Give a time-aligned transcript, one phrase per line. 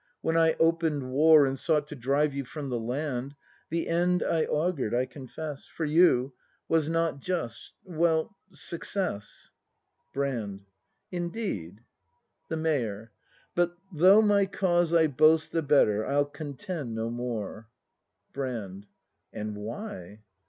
[0.21, 1.45] When I open'd war.
[1.45, 3.35] And sought to drive you from the land.
[3.69, 6.33] The end I augur'd, I confess, For you,
[6.67, 8.35] was not just— well—
[8.71, 9.51] success.
[10.11, 10.65] Brand.
[11.11, 11.81] Indeed
[12.49, 13.11] The Mayor.
[13.53, 17.67] But though my cause I boast The better, I'll contend no more.
[18.33, 18.87] Brand.
[19.31, 20.23] And why?